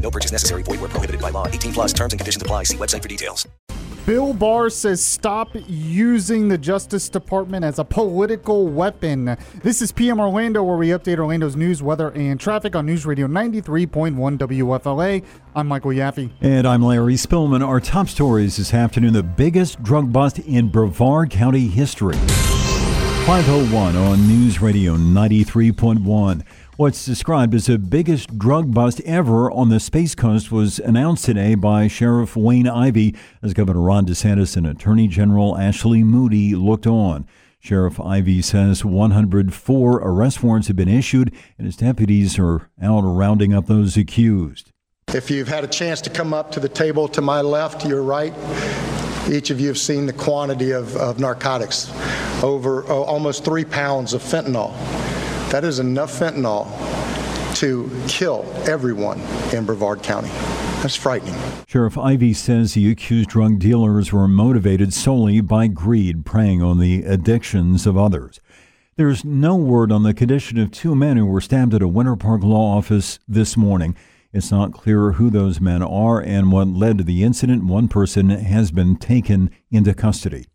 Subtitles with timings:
[0.00, 0.62] No purchase necessary.
[0.62, 1.46] Void where prohibited by law.
[1.46, 2.64] 18 plus terms and conditions apply.
[2.64, 3.46] See website for details.
[4.06, 9.36] Bill Barr says stop using the Justice Department as a political weapon.
[9.62, 13.26] This is PM Orlando, where we update Orlando's news, weather, and traffic on News Radio
[13.28, 15.22] 93.1 WFLA.
[15.54, 16.32] I'm Michael Yaffe.
[16.40, 17.64] And I'm Larry Spillman.
[17.64, 22.16] Our top stories this afternoon the biggest drug bust in Brevard County history.
[23.26, 26.42] 501 on News Radio 93.1.
[26.80, 31.54] What's described as the biggest drug bust ever on the Space Coast was announced today
[31.54, 37.26] by Sheriff Wayne Ivey as Governor Ron DeSantis and Attorney General Ashley Moody looked on.
[37.58, 43.52] Sheriff Ivey says 104 arrest warrants have been issued and his deputies are out rounding
[43.52, 44.72] up those accused.
[45.08, 48.02] If you've had a chance to come up to the table to my left, your
[48.02, 48.32] right,
[49.30, 51.92] each of you have seen the quantity of, of narcotics
[52.42, 54.74] over oh, almost three pounds of fentanyl.
[55.50, 56.66] That is enough fentanyl
[57.56, 59.20] to kill everyone
[59.52, 60.28] in Brevard County.
[60.80, 61.34] That's frightening.
[61.66, 67.02] Sheriff Ivey says the accused drug dealers were motivated solely by greed, preying on the
[67.02, 68.40] addictions of others.
[68.96, 72.14] There's no word on the condition of two men who were stabbed at a Winter
[72.14, 73.96] Park law office this morning.
[74.32, 77.64] It's not clear who those men are and what led to the incident.
[77.64, 80.46] One person has been taken into custody.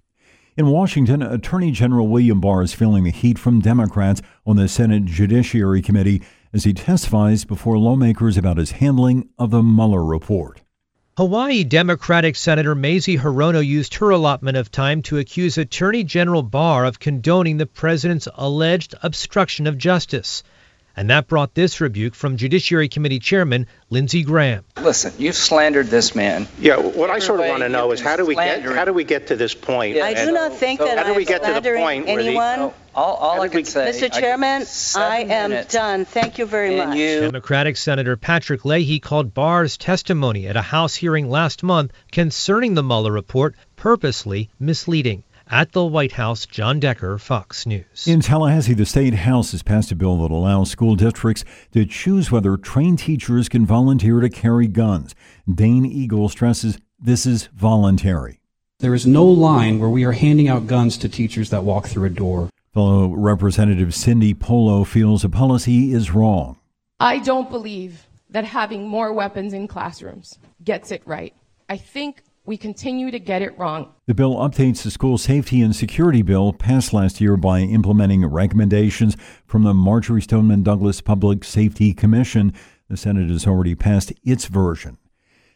[0.58, 5.04] In Washington, Attorney General William Barr is feeling the heat from Democrats on the Senate
[5.04, 6.22] Judiciary Committee
[6.54, 10.62] as he testifies before lawmakers about his handling of the Mueller report.
[11.18, 16.86] Hawaii Democratic Senator Mazie Hirono used her allotment of time to accuse Attorney General Barr
[16.86, 20.42] of condoning the president's alleged obstruction of justice.
[20.98, 24.64] And that brought this rebuke from Judiciary Committee Chairman Lindsey Graham.
[24.80, 26.48] Listen, you've slandered this man.
[26.60, 28.94] Yeah, what I sort of want to know is how do we get how do
[28.94, 29.96] we get to this point?
[29.98, 32.06] Yeah, I do not think that how do I'm we get to the slandering point
[32.08, 32.74] where the anyone.
[32.96, 33.92] All, all I can say.
[33.92, 34.10] Mr.
[34.10, 36.06] Chairman, seven I am minutes, done.
[36.06, 36.98] Thank you very And much.
[36.98, 42.74] you, Democratic Senator Patrick Leahy called Barr's testimony at a House hearing last month concerning
[42.74, 45.25] the Mueller report purposely misleading.
[45.50, 48.08] At the White House, John Decker, Fox News.
[48.08, 52.32] In Tallahassee, the state house has passed a bill that allows school districts to choose
[52.32, 55.14] whether trained teachers can volunteer to carry guns.
[55.48, 58.40] Dane Eagle stresses this is voluntary.
[58.80, 62.06] There is no line where we are handing out guns to teachers that walk through
[62.06, 62.50] a door.
[62.74, 66.58] Fellow Representative Cindy Polo feels the policy is wrong.
[67.00, 71.36] I don't believe that having more weapons in classrooms gets it right.
[71.70, 73.94] I think we continue to get it wrong.
[74.06, 79.18] The bill updates the school safety and security bill passed last year by implementing recommendations
[79.46, 82.54] from the Marjory Stoneman Douglas Public Safety Commission.
[82.90, 84.98] The Senate has already passed its version.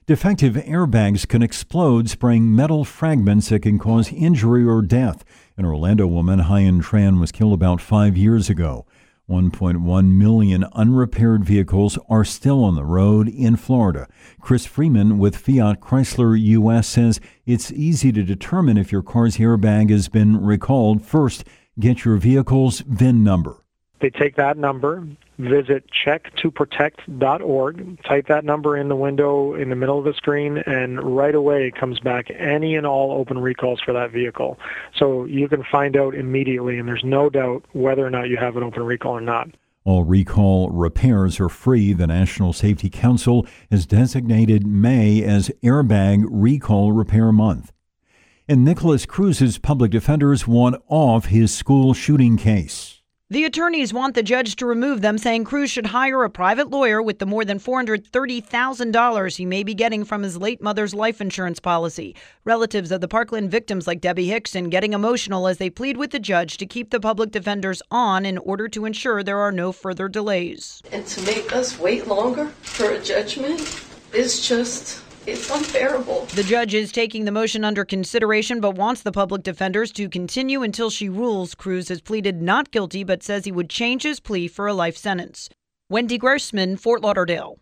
[0.07, 5.23] Defective airbags can explode, spraying metal fragments that can cause injury or death.
[5.55, 8.87] An Orlando woman, Hyan Tran, was killed about five years ago.
[9.29, 14.07] 1.1 million unrepaired vehicles are still on the road in Florida.
[14.41, 19.91] Chris Freeman with Fiat Chrysler US says it's easy to determine if your car's airbag
[19.91, 21.05] has been recalled.
[21.05, 21.43] First,
[21.79, 23.58] get your vehicle's VIN number.
[24.01, 25.05] They take that number,
[25.39, 31.17] visit checktoprotect.org, type that number in the window in the middle of the screen, and
[31.17, 34.57] right away it comes back any and all open recalls for that vehicle.
[34.95, 38.55] So you can find out immediately, and there's no doubt whether or not you have
[38.55, 39.49] an open recall or not.
[39.85, 41.93] All recall repairs are free.
[41.93, 47.71] The National Safety Council has designated May as Airbag Recall Repair Month.
[48.47, 52.98] And Nicholas Cruz's public defenders want off his school shooting case.
[53.31, 56.99] The attorneys want the judge to remove them, saying Cruz should hire a private lawyer
[56.99, 61.59] with the more than $430,000 he may be getting from his late mother's life insurance
[61.59, 62.15] policy.
[62.43, 66.17] Relatives of the Parkland victims, like Debbie Hixon, getting emotional as they plead with the
[66.17, 70.09] judge to keep the public defenders on in order to ensure there are no further
[70.09, 70.81] delays.
[70.91, 73.61] And to make us wait longer for a judgment
[74.11, 76.25] is just, it's unbearable.
[76.35, 80.63] The judge is taking the motion under consideration but wants the public defenders to continue
[80.63, 81.55] until she rules.
[81.55, 84.97] Cruz has pleaded not guilty but says he would change his plea for a life
[84.97, 85.49] sentence.
[85.89, 87.59] Wendy Grossman, Fort Lauderdale.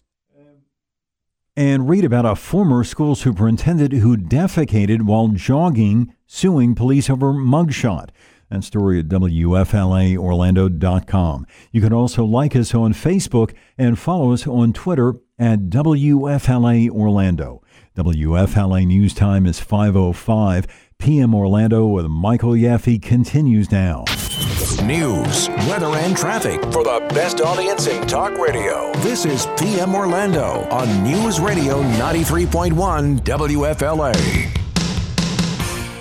[1.55, 8.09] And read about a former school superintendent who defecated while jogging, suing police over mugshot.
[8.49, 11.47] That story at WFLAOrlando.com.
[11.71, 17.61] You can also like us on Facebook and follow us on Twitter at WFLA Orlando.
[17.95, 20.65] WFLA News Time is 5:05
[20.97, 21.33] p.m.
[21.35, 24.05] Orlando with Michael Yaffe continues now.
[24.83, 28.91] News, weather, and traffic for the best audience in talk radio.
[28.97, 34.56] This is PM Orlando on News Radio 93.1 WFLA.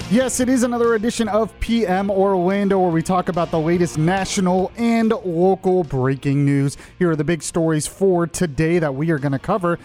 [0.08, 4.70] Yes, it is another edition of PM Orlando where we talk about the latest national
[4.76, 6.76] and local breaking news.
[7.00, 9.80] Here are the big stories for today that we are going to cover.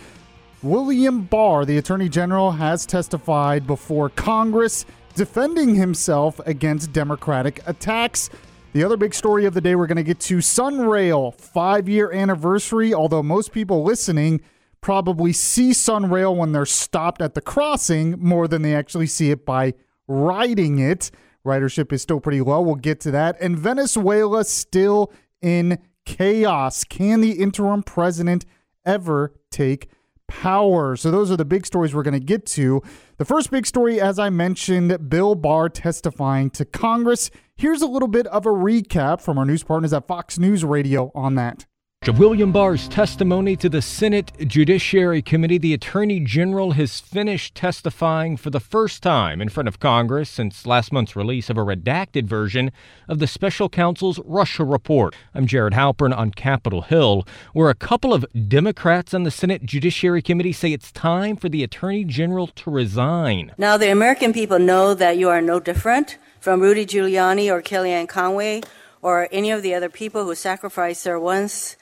[0.62, 4.86] William Barr, the Attorney General, has testified before Congress
[5.16, 8.30] defending himself against Democratic attacks.
[8.74, 12.12] The other big story of the day we're going to get to Sunrail, five year
[12.12, 12.94] anniversary.
[12.94, 14.42] Although most people listening
[14.82, 19.48] probably see Sunrail when they're stopped at the crossing more than they actually see it
[19.48, 19.74] by
[20.12, 21.12] riding it.
[21.46, 22.62] Ridership is still pretty low.
[22.62, 23.38] We'll get to that.
[23.42, 25.12] And Venezuela still
[25.42, 26.84] in chaos.
[26.84, 28.46] Can the interim president
[28.86, 29.90] ever take
[30.28, 30.96] power?
[30.96, 32.82] So, those are the big stories we're going to get to.
[33.18, 37.32] The first big story, as I mentioned, Bill Barr testifying to Congress.
[37.56, 41.12] Here's a little bit of a recap from our news partners at Fox News Radio
[41.16, 41.66] on that.
[42.08, 48.50] William Barr's testimony to the Senate Judiciary Committee, the Attorney General has finished testifying for
[48.50, 52.72] the first time in front of Congress since last month's release of a redacted version
[53.08, 55.16] of the special counsel's Russia report.
[55.36, 60.24] I'm Jared Halpern on Capitol Hill, where a couple of Democrats on the Senate Judiciary
[60.24, 63.52] Committee say it's time for the Attorney General to resign.
[63.60, 68.10] Now, the American people know that you are no different from Rudy Giuliani or Kellyanne
[68.10, 68.64] Conway
[69.04, 71.76] or any of the other people who sacrificed their once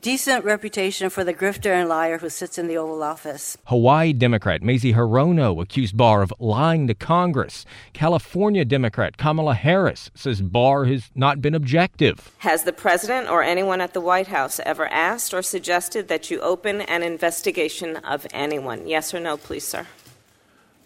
[0.00, 3.56] decent reputation for the grifter and liar who sits in the Oval Office.
[3.66, 7.64] Hawaii Democrat Mazie Hirono accused Barr of lying to Congress.
[7.92, 12.30] California Democrat Kamala Harris says Barr has not been objective.
[12.38, 16.40] Has the president or anyone at the White House ever asked or suggested that you
[16.40, 18.86] open an investigation of anyone?
[18.86, 19.86] Yes or no, please, sir?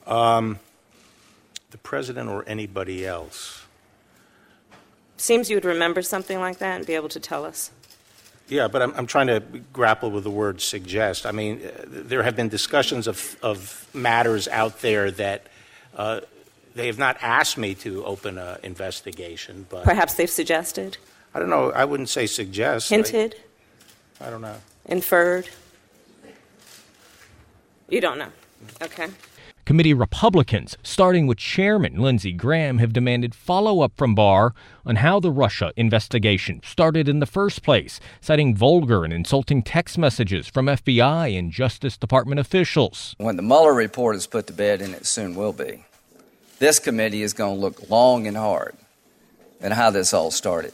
[0.06, 0.58] Um,
[1.70, 3.66] the president or anybody else?
[5.16, 7.70] Seems you would remember something like that and be able to tell us.
[8.48, 9.40] Yeah, but I'm, I'm trying to
[9.72, 11.26] grapple with the word suggest.
[11.26, 15.46] I mean, there have been discussions of, of matters out there that
[15.96, 16.20] uh,
[16.74, 19.84] they have not asked me to open an investigation, but.
[19.84, 20.98] Perhaps they've suggested?
[21.34, 21.72] I don't know.
[21.72, 22.90] I wouldn't say suggest.
[22.90, 23.36] Hinted?
[24.20, 24.56] I, I don't know.
[24.86, 25.48] Inferred?
[27.88, 28.28] You don't know.
[28.80, 29.08] Okay.
[29.64, 34.54] Committee Republicans, starting with Chairman Lindsey Graham, have demanded follow up from Barr
[34.84, 39.96] on how the Russia investigation started in the first place, citing vulgar and insulting text
[39.96, 43.14] messages from FBI and Justice Department officials.
[43.18, 45.84] When the Mueller report is put to bed, and it soon will be,
[46.58, 48.74] this committee is going to look long and hard
[49.60, 50.72] at how this all started.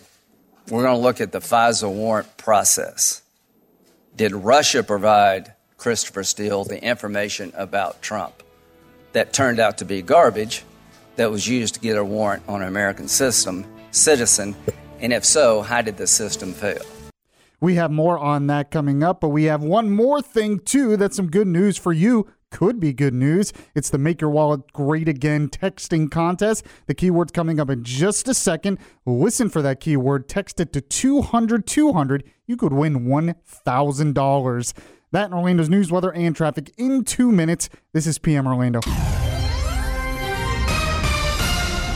[0.70, 3.20] We're going to look at the FISA warrant process.
[4.16, 8.42] Did Russia provide Christopher Steele the information about Trump?
[9.12, 10.64] That turned out to be garbage
[11.16, 14.54] that was used to get a warrant on an American system citizen?
[15.00, 16.82] And if so, how did the system fail?
[17.60, 21.16] We have more on that coming up, but we have one more thing too that's
[21.16, 22.28] some good news for you.
[22.50, 23.52] Could be good news.
[23.74, 26.64] It's the Make Your Wallet Great Again texting contest.
[26.86, 28.78] The keyword's coming up in just a second.
[29.04, 32.24] Listen for that keyword, text it to 200 200.
[32.46, 34.72] You could win $1,000.
[35.10, 37.70] That and Orlando's news, weather, and traffic in two minutes.
[37.94, 38.80] This is PM Orlando.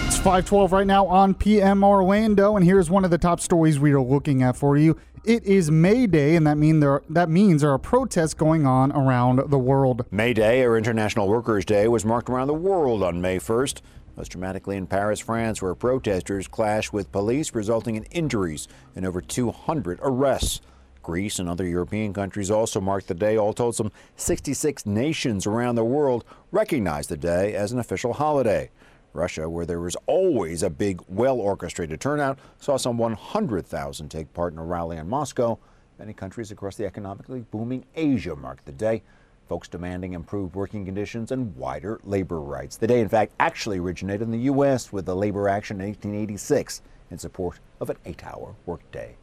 [0.07, 3.93] It's 512 right now on PM Orlando, and here's one of the top stories we
[3.93, 4.97] are looking at for you.
[5.27, 8.93] It is May Day, and that mean there that means there are protests going on
[8.93, 10.07] around the world.
[10.11, 13.83] May Day, or International Workers' Day, was marked around the world on May 1st.
[14.17, 19.21] Most dramatically in Paris, France, where protesters clashed with police, resulting in injuries and over
[19.21, 20.63] 200 arrests.
[21.03, 23.37] Greece and other European countries also marked the day.
[23.37, 28.71] All told, some 66 nations around the world recognized the day as an official holiday.
[29.13, 34.53] Russia, where there was always a big, well orchestrated turnout, saw some 100,000 take part
[34.53, 35.59] in a rally in Moscow.
[35.99, 39.03] Many countries across the economically booming Asia marked the day,
[39.49, 42.77] folks demanding improved working conditions and wider labor rights.
[42.77, 44.93] The day, in fact, actually originated in the U.S.
[44.93, 49.17] with the Labor Action in 1886 in support of an eight hour workday.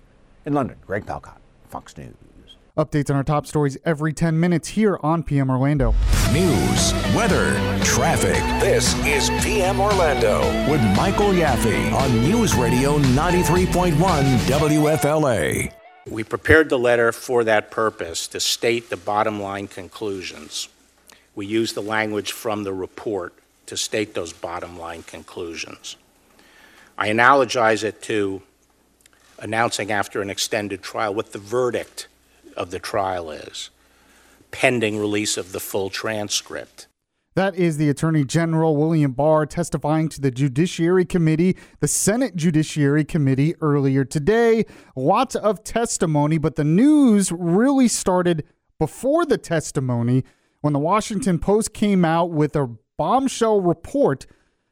[0.45, 1.37] In London, Greg Palkot.
[1.69, 2.15] Fox News.
[2.77, 5.93] Updates on our top stories every 10 minutes here on PM Orlando.
[6.31, 8.37] News, weather, traffic.
[8.61, 10.39] This is PM Orlando
[10.71, 15.73] with Michael Yaffe on News Radio 93.1 WFLA.
[16.09, 20.69] We prepared the letter for that purpose to state the bottom line conclusions.
[21.35, 23.33] We used the language from the report
[23.67, 25.97] to state those bottom line conclusions.
[26.97, 28.41] I analogize it to
[29.41, 32.07] announcing after an extended trial what the verdict
[32.55, 33.69] of the trial is,
[34.51, 36.87] pending release of the full transcript.
[37.35, 43.05] That is the Attorney General William Barr testifying to the Judiciary Committee, the Senate Judiciary
[43.05, 44.65] Committee earlier today.
[44.95, 48.43] Lots of testimony, but the news really started
[48.77, 50.23] before the testimony
[50.61, 54.25] when the Washington Post came out with a bombshell report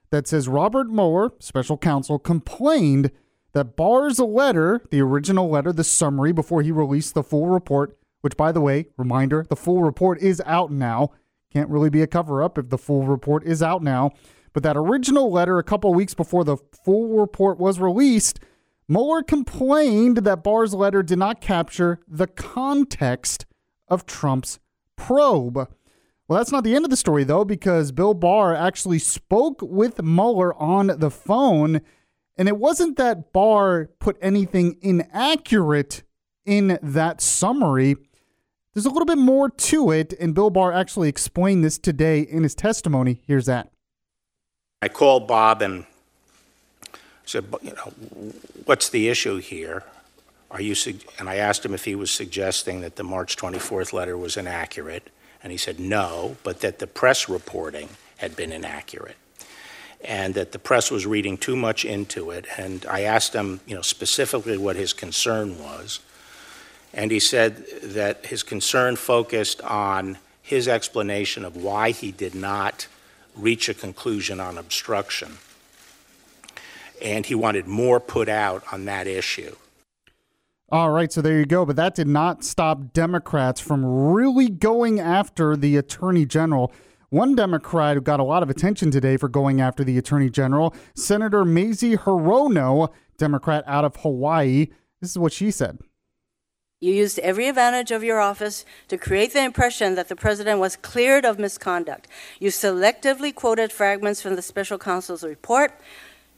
[0.09, 3.11] that says Robert Mueller, special counsel, complained
[3.57, 8.37] that Barr's letter, the original letter, the summary before he released the full report, which,
[8.37, 11.11] by the way, reminder, the full report is out now.
[11.51, 14.11] Can't really be a cover up if the full report is out now.
[14.53, 18.39] But that original letter, a couple weeks before the full report was released,
[18.87, 23.47] Mueller complained that Barr's letter did not capture the context
[23.87, 24.59] of Trump's
[24.95, 25.55] probe.
[26.27, 30.03] Well, that's not the end of the story, though, because Bill Barr actually spoke with
[30.03, 31.81] Mueller on the phone.
[32.37, 36.03] And it wasn't that Barr put anything inaccurate
[36.45, 37.95] in that summary.
[38.73, 42.43] There's a little bit more to it, and Bill Barr actually explained this today in
[42.43, 43.21] his testimony.
[43.25, 43.71] Here's that.
[44.81, 45.85] I called Bob and
[47.25, 47.91] said, you know,
[48.65, 49.83] what's the issue here?
[50.51, 50.75] Are you
[51.19, 55.09] and I asked him if he was suggesting that the March 24th letter was inaccurate,
[55.43, 59.17] and he said no, but that the press reporting had been inaccurate,
[60.03, 62.45] and that the press was reading too much into it.
[62.57, 65.99] And I asked him, you know, specifically what his concern was,
[66.93, 72.87] and he said that his concern focused on his explanation of why he did not
[73.35, 75.37] reach a conclusion on obstruction,
[77.01, 79.55] and he wanted more put out on that issue.
[80.69, 81.65] All right, so there you go.
[81.65, 86.73] But that did not stop Democrats from really going after the Attorney General.
[87.09, 90.75] One Democrat who got a lot of attention today for going after the Attorney General,
[90.93, 94.67] Senator Mazie Hirono, Democrat out of Hawaii.
[94.99, 95.79] This is what she said.
[96.81, 100.75] You used every advantage of your office to create the impression that the president was
[100.75, 102.09] cleared of misconduct.
[102.41, 105.79] You selectively quoted fragments from the special counsel's report,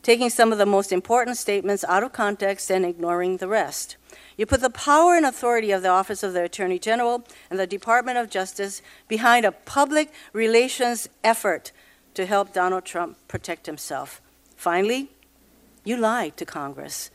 [0.01, 3.98] taking some of the most important statements out of context and ignoring the rest.
[4.38, 7.68] You put the power and authority of the Office of the Attorney General and the
[7.68, 11.72] Department of Justice behind a public relations effort
[12.13, 14.22] to help Donald Trump protect himself.
[14.56, 15.12] Finally,
[15.84, 17.12] you lied to Congress.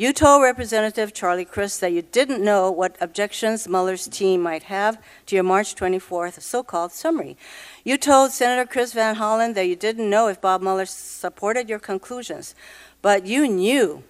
[0.00, 5.02] You told Representative Charlie Crist that you didn't know what objections Mueller's team might have
[5.26, 7.36] to your March 24th so called summary.
[7.82, 11.80] You told Senator Chris Van Hollen that you didn't know if Bob Mueller supported your
[11.80, 12.54] conclusions.
[13.02, 14.04] But you knew.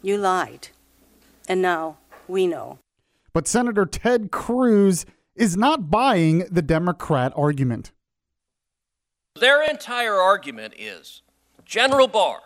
[0.00, 0.68] You lied.
[1.46, 2.78] And now we know.
[3.34, 5.04] But Senator Ted Cruz
[5.36, 7.92] is not buying the Democrat argument.
[9.38, 11.20] Their entire argument is
[11.66, 12.40] General Barr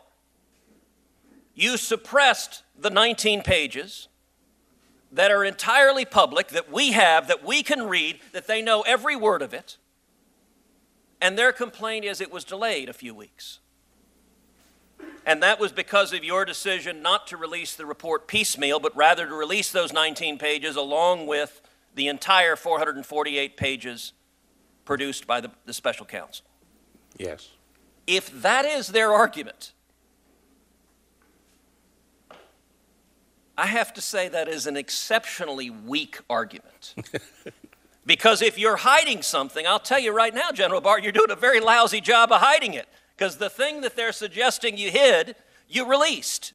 [1.57, 4.09] you suppressed the 19 pages
[5.11, 9.17] that are entirely public, that we have, that we can read, that they know every
[9.17, 9.79] word of it.
[11.21, 13.61] And their complaint is it was delayed a few weeks.
[15.25, 19.27] And that was because of your decision not to release the report piecemeal, but rather
[19.27, 21.63] to release those 19 pages along with
[21.95, 24.13] the entire 448 pages
[24.85, 26.45] produced by the, the special counsel.
[27.17, 27.49] Yes.
[28.07, 29.73] If that is their argument,
[33.59, 36.95] I have to say that is an exceptionally weak argument.
[38.07, 41.37] because if you're hiding something, I'll tell you right now, General Barr, you're doing a
[41.37, 42.87] very lousy job of hiding it.
[43.17, 45.37] Because the thing that they're suggesting you hid,
[45.69, 46.53] you released.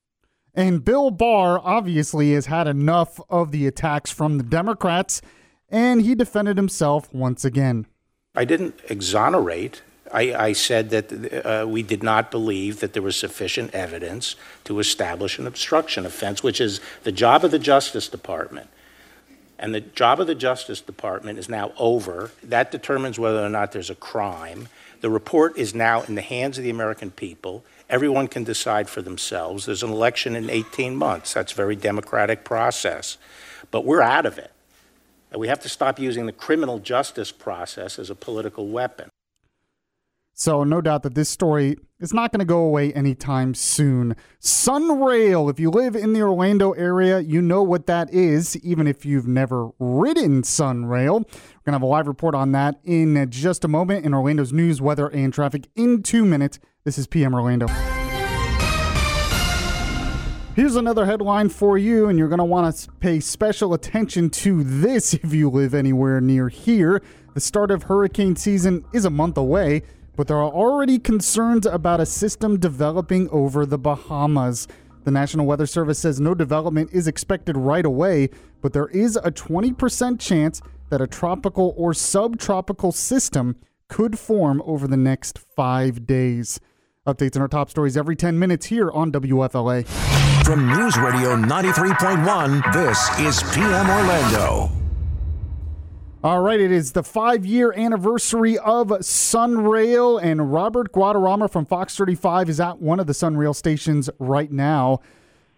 [0.54, 5.22] And Bill Barr obviously has had enough of the attacks from the Democrats,
[5.70, 7.88] and he defended himself once again.
[8.36, 9.82] I didn't exonerate
[10.14, 14.80] I, I said that uh, we did not believe that there was sufficient evidence to
[14.80, 18.70] establish an obstruction offense, which is the job of the Justice Department.
[19.58, 22.32] And the job of the Justice Department is now over.
[22.44, 24.68] That determines whether or not there's a crime.
[25.02, 27.64] The report is now in the hands of the American people.
[27.90, 29.66] Everyone can decide for themselves.
[29.66, 31.34] There's an election in 18 months.
[31.34, 33.18] That's a very democratic process.
[33.70, 34.52] But we're out of it.
[35.32, 39.10] And we have to stop using the criminal justice process as a political weapon.
[40.42, 44.16] So, no doubt that this story is not going to go away anytime soon.
[44.40, 49.06] Sunrail, if you live in the Orlando area, you know what that is, even if
[49.06, 51.26] you've never ridden Sunrail.
[51.26, 54.52] We're going to have a live report on that in just a moment in Orlando's
[54.52, 56.58] news, weather, and traffic in two minutes.
[56.86, 57.68] This is PM Orlando.
[60.56, 64.64] Here's another headline for you, and you're going to want to pay special attention to
[64.64, 67.04] this if you live anywhere near here.
[67.36, 69.84] The start of hurricane season is a month away
[70.22, 74.68] but there are already concerns about a system developing over the Bahamas.
[75.04, 78.30] The National Weather Service says no development is expected right away,
[78.62, 80.62] but there is a 20% chance
[80.92, 83.56] that a tropical or subtropical system
[83.88, 86.60] could form over the next five days.
[87.08, 89.88] Updates on our top stories every 10 minutes here on WFLA.
[90.46, 94.81] From News Radio 93.1, this is PM Orlando.
[96.24, 101.98] All right, it is the five year anniversary of Sunrail, and Robert Guadarrama from Fox
[101.98, 105.00] 35 is at one of the Sunrail stations right now.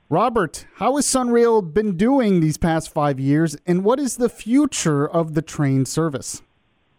[0.08, 5.06] Robert, how has Sunrail been doing these past five years, and what is the future
[5.06, 6.42] of the train service?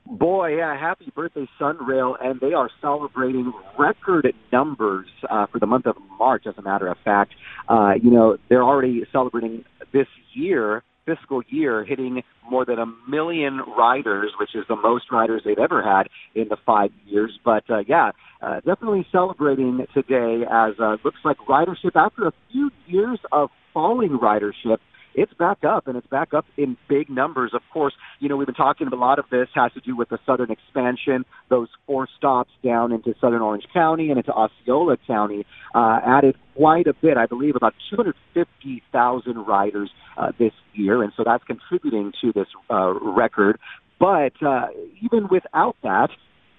[0.05, 5.87] Boy, yeah, happy birthday, Sunrail, and they are celebrating record numbers uh, for the month
[5.87, 7.33] of March, as a matter of fact.
[7.67, 13.61] Uh, you know, they're already celebrating this year, fiscal year, hitting more than a million
[13.77, 17.39] riders, which is the most riders they've ever had in the five years.
[17.45, 18.11] But uh, yeah,
[18.43, 24.19] uh, definitely celebrating today as uh, looks like ridership after a few years of falling
[24.23, 24.79] ridership
[25.15, 27.53] it's back up and it's back up in big numbers.
[27.55, 30.09] Of course, you know, we've been talking a lot of this has to do with
[30.09, 31.25] the southern expansion.
[31.49, 36.87] Those four stops down into southern Orange County and into Osceola County uh, added quite
[36.87, 37.17] a bit.
[37.17, 41.03] I believe about 250,000 riders uh, this year.
[41.03, 43.59] And so that's contributing to this uh, record.
[43.99, 44.67] But uh,
[45.03, 46.11] even without that,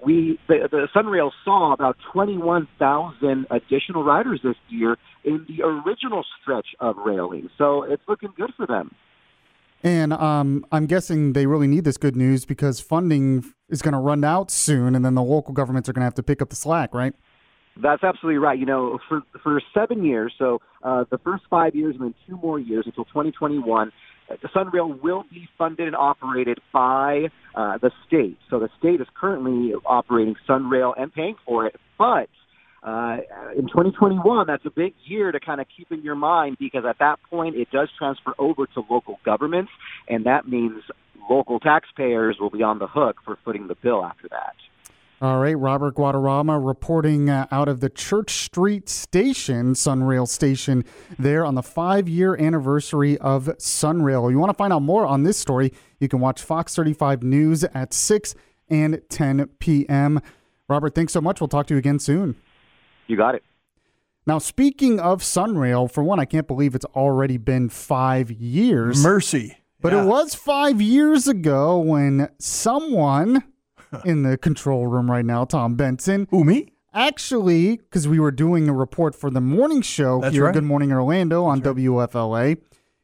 [0.04, 6.68] we the, the Sunrail saw about 21,000 additional riders this year in the original stretch
[6.80, 7.50] of railing.
[7.58, 8.94] So it's looking good for them.
[9.84, 14.00] And um, I'm guessing they really need this good news because funding is going to
[14.00, 16.50] run out soon, and then the local governments are going to have to pick up
[16.50, 17.14] the slack, right?
[17.78, 18.58] That's absolutely right.
[18.58, 22.38] You know, for for seven years, so uh, the first five years and then two
[22.38, 23.92] more years until 2021,
[24.30, 28.38] the Sunrail will be funded and operated by uh, the state.
[28.50, 31.76] So the state is currently operating Sunrail and paying for it.
[31.98, 32.30] But
[32.84, 33.18] uh,
[33.58, 37.00] in 2021, that's a big year to kind of keep in your mind because at
[37.00, 39.72] that point it does transfer over to local governments,
[40.08, 40.84] and that means
[41.30, 44.56] local taxpayers will be on the hook for footing the bill after that.
[45.26, 50.86] All right, Robert Guadarrama reporting uh, out of the Church Street Station, Sunrail Station,
[51.18, 54.30] there on the five year anniversary of Sunrail.
[54.30, 55.74] You want to find out more on this story?
[56.00, 58.36] You can watch Fox 35 News at 6
[58.70, 60.22] and 10 p.m.
[60.70, 61.42] Robert, thanks so much.
[61.42, 62.36] We'll talk to you again soon.
[63.08, 63.44] You got it.
[64.28, 69.02] Now, speaking of Sunrail, for one, I can't believe it's already been five years.
[69.04, 69.58] Mercy.
[69.82, 70.04] But Yeah.
[70.04, 73.44] it was five years ago when someone
[74.04, 76.28] in the control room right now, Tom Benson.
[76.32, 76.74] Who, me?
[76.94, 80.54] Actually, because we were doing a report for the morning show That's here at right.
[80.54, 82.58] Good Morning Orlando on WFLA.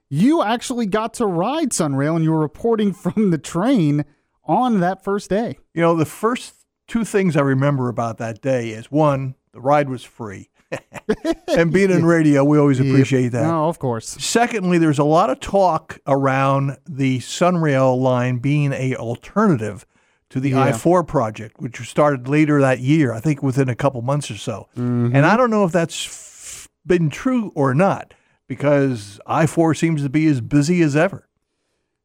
[0.09, 4.05] You actually got to ride Sunrail and you were reporting from the train
[4.45, 5.57] on that first day.
[5.73, 9.89] You know, the first two things I remember about that day is one, the ride
[9.89, 10.49] was free.
[11.47, 13.43] and being in radio, we always appreciate that.
[13.43, 14.07] No, of course.
[14.07, 19.85] Secondly, there's a lot of talk around the Sunrail line being a alternative
[20.31, 20.63] to the Yeah.
[20.63, 24.67] I-4 project, which started later that year, I think within a couple months or so.
[24.75, 25.15] Mm-hmm.
[25.15, 28.13] And I don't know if that's f- been true or not
[28.47, 31.27] because I-4 seems to be as busy as ever.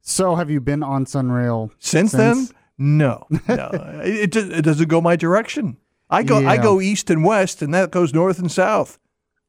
[0.00, 3.70] So, have you been on Sunrail Since, then, no, no,
[4.04, 5.78] it, it, it doesn't go my direction.
[6.08, 9.00] I go I go east and west, and that goes north and south.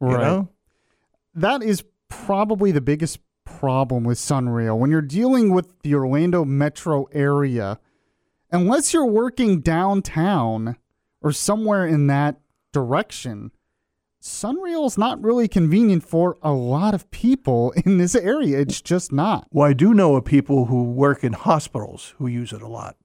[0.02, 0.22] You Right.
[0.22, 0.50] know,
[1.36, 4.78] that is probably the biggest problem with Sunrail.
[4.80, 7.80] When you're dealing with the Orlando metro area,
[8.52, 10.78] unless you're working downtown
[11.22, 12.40] or somewhere in that
[12.72, 13.52] direction,
[14.22, 18.60] Sunrail is not really convenient for a lot of people in this area.
[18.60, 19.48] It's just not.
[19.52, 22.98] well, I do know of people who work in hospitals who use it a lot.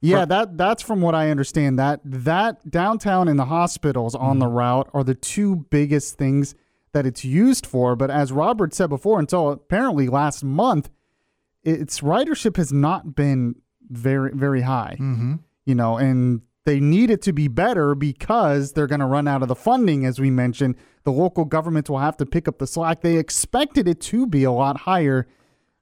[0.00, 1.78] Yeah, that that's from what I understand.
[1.78, 4.54] That that downtown and the hospitals on the mm.
[4.54, 6.54] route are the two biggest things
[6.92, 7.96] that it's used for.
[7.96, 10.90] But as Robert said before, until apparently last month,
[11.64, 13.56] its ridership has not been
[13.88, 14.96] very very high.
[14.98, 15.34] Mm-hmm.
[15.64, 19.42] You know, and they need it to be better because they're going to run out
[19.42, 20.76] of the funding, as we mentioned.
[21.04, 23.02] The local governments will have to pick up the slack.
[23.02, 25.26] They expected it to be a lot higher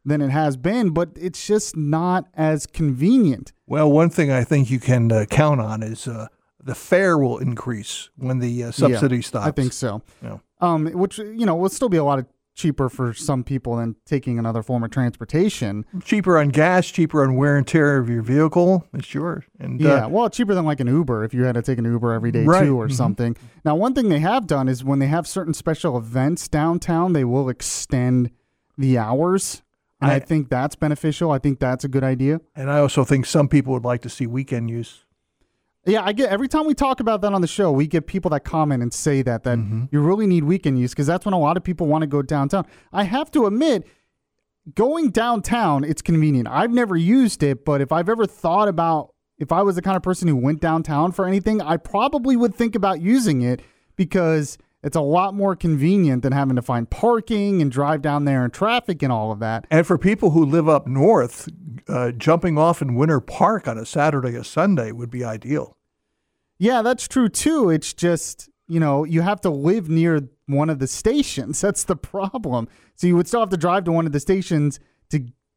[0.04, 3.52] than it has been, but it's just not as convenient.
[3.66, 6.26] Well, one thing I think you can uh, count on is uh,
[6.62, 9.46] the fare will increase when the uh, subsidy Yeah, stops.
[9.46, 10.02] I think so.
[10.22, 10.38] Yeah.
[10.60, 13.96] Um, which you know will still be a lot of cheaper for some people than
[14.06, 15.84] taking another form of transportation.
[16.04, 18.86] Cheaper on gas, cheaper on wear and tear of your vehicle.
[18.94, 19.44] It's sure.
[19.58, 21.84] And Yeah, uh, well, cheaper than like an Uber if you had to take an
[21.84, 22.92] Uber every day Right, too or mhm.
[22.92, 23.36] something.
[23.64, 27.24] Now, one thing they have done is when they have certain special events downtown, they
[27.24, 28.30] will extend
[28.78, 29.62] the hours.
[30.00, 31.30] And I, I- think that's beneficial.
[31.30, 32.40] I think that's a good idea.
[32.54, 35.04] and I also think some people would like to see weekend use.
[35.86, 38.30] Yeah, I get every time we talk about that on the show, we get people
[38.30, 39.84] that comment and say that that Mm-hmm.
[39.90, 42.22] you really need weekend use because that's when a lot of people want to go
[42.22, 42.66] downtown.
[42.92, 43.86] I have to admit,
[44.74, 46.48] going downtown, it's convenient.
[46.48, 49.96] I've never used it, but if I've ever thought about if I was the kind
[49.96, 53.60] of person who went downtown for anything, I probably would think about using it
[53.96, 58.44] because it's a lot more convenient than having to find parking and drive down there
[58.44, 59.66] in traffic and all of that.
[59.70, 61.48] And for people who live up north,
[61.88, 65.76] uh, jumping off in Winter Park on a Saturday or Sunday would be ideal.
[66.58, 67.70] Yeah, that's true too.
[67.70, 71.60] It's just, you know, you have to live near one of the stations.
[71.62, 72.68] That's the problem.
[72.94, 74.78] So you would still have to drive to one of the stations
[75.10, 75.26] to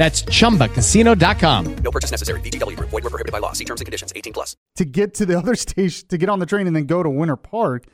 [0.00, 1.76] That's chumbacasino.com.
[1.84, 2.40] No purchase necessary.
[2.40, 2.88] VGW Group.
[2.88, 3.52] Void were prohibited by law.
[3.52, 4.14] See terms and conditions.
[4.16, 4.56] 18 plus.
[4.76, 7.10] to get to the other station to get on the train and then go to
[7.10, 7.84] Winter Park.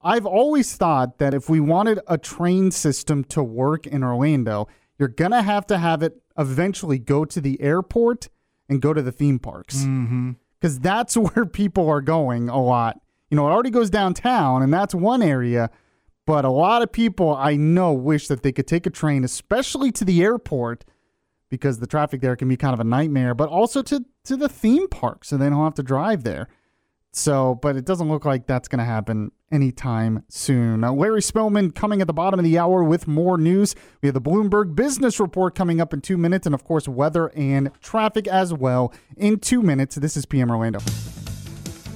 [0.00, 4.68] I've always thought that if we wanted a train system to work in Orlando,
[5.00, 8.28] you're gonna have to have it eventually go to the airport
[8.68, 10.32] and go to the theme parks Mm-hmm.
[10.60, 13.00] because that's where people are going a lot.
[13.32, 15.70] You know, it already goes downtown, and that's one area.
[16.24, 19.90] But a lot of people I know wish that they could take a train, especially
[19.90, 20.84] to the airport,
[21.48, 24.48] because the traffic there can be kind of a nightmare, but also to, to the
[24.48, 26.48] theme park so they don't have to drive there.
[27.10, 30.80] So, but it doesn't look like that's going to happen anytime soon.
[30.80, 33.74] Now, Larry Spillman coming at the bottom of the hour with more news.
[34.02, 37.32] We have the Bloomberg Business Report coming up in two minutes, and of course, weather
[37.34, 39.96] and traffic as well in two minutes.
[39.96, 40.80] This is PM Orlando.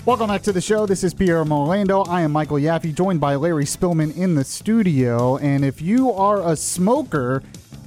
[0.05, 0.87] Welcome back to the show.
[0.87, 2.03] This is PM Orlando.
[2.03, 5.37] I am Michael Yaffe, joined by Larry Spillman in the studio.
[5.37, 7.43] And if you are a smoker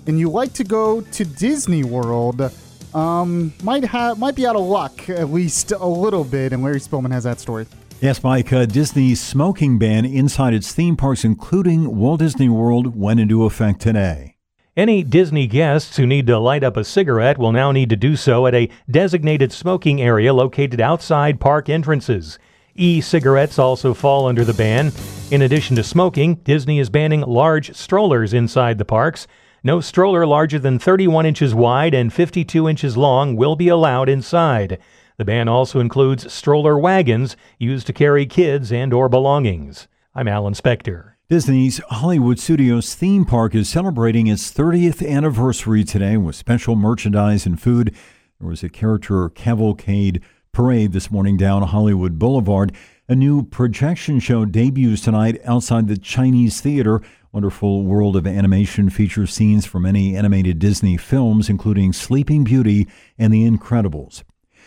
[0.07, 2.51] and you like to go to Disney World,
[2.93, 6.53] um, might have might be out of luck at least a little bit.
[6.53, 7.67] And Larry Spillman has that story.
[8.01, 8.51] Yes, Mike.
[8.51, 13.81] Uh, Disney's smoking ban inside its theme parks, including Walt Disney World, went into effect
[13.81, 14.35] today.
[14.77, 18.17] Any Disney guests who need to light up a cigarette will now need to do
[18.17, 22.37] so at a designated smoking area located outside park entrances.
[22.75, 24.91] E cigarettes also fall under the ban.
[25.31, 29.27] In addition to smoking, Disney is banning large strollers inside the parks.
[29.65, 34.77] No stroller larger than 31 inches wide and 52 inches long will be allowed inside.
[35.17, 39.87] The ban also includes stroller wagons used to carry kids and or belongings.
[40.13, 41.13] I'm Alan Spector.
[41.29, 47.59] Disney's Hollywood Studios theme park is celebrating its 30th anniversary today with special merchandise and
[47.59, 47.95] food.
[48.39, 52.71] There was a character cavalcade parade this morning down Hollywood Boulevard.
[53.07, 57.03] A new projection show debuts tonight outside the Chinese Theater.
[57.31, 63.31] Wonderful World of Animation features scenes from many animated Disney films, including Sleeping Beauty and
[63.31, 64.23] The Incredibles.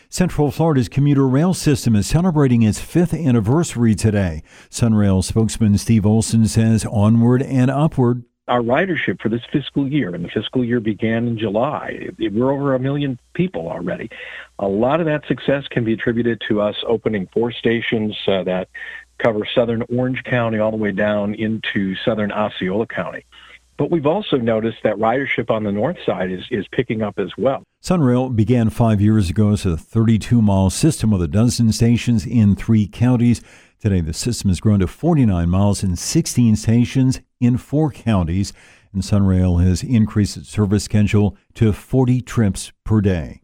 [0.08, 4.44] Central Florida's commuter rail system is celebrating its fifth anniversary today.
[4.70, 8.22] Sunrail spokesman Steve Olson says onward and upward.
[8.48, 12.74] Our ridership for this fiscal year, and the fiscal year began in July, we're over
[12.74, 14.10] a million people already.
[14.58, 18.68] A lot of that success can be attributed to us opening four stations uh, that
[19.18, 23.24] cover southern Orange County all the way down into southern Osceola County.
[23.76, 27.36] But we've also noticed that ridership on the north side is, is picking up as
[27.36, 27.62] well.
[27.82, 32.56] Sunrail began five years ago as a 32 mile system with a dozen stations in
[32.56, 33.40] three counties.
[33.78, 38.52] Today, the system has grown to 49 miles and 16 stations in four counties,
[38.92, 43.42] and Sunrail has increased its service schedule to 40 trips per day.